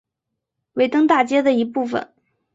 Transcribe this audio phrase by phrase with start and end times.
[0.73, 2.11] 维登大街的一部分。